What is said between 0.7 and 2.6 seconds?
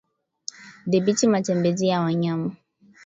Dhibiti matembezi ya wanyama